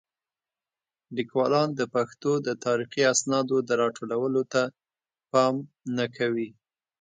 [1.15, 4.61] لیکوالان د پښتو د تاریخي اسنادو د راټولولو ته
[5.31, 5.55] پام
[5.97, 6.49] نه کوي.